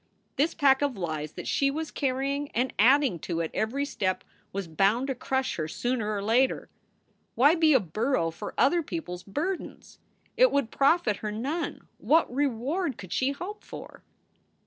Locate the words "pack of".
0.55-0.97